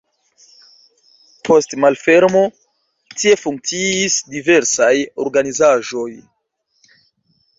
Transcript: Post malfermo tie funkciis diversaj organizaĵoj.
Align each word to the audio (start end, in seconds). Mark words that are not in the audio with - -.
Post 1.49 1.75
malfermo 1.83 2.41
tie 3.23 3.35
funkciis 3.41 4.17
diversaj 4.37 4.91
organizaĵoj. 5.27 6.09